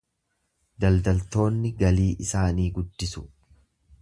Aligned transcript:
Daldaltoonni 0.85 1.73
galii 1.83 2.09
isaanii 2.27 2.69
guddisu. 2.79 3.27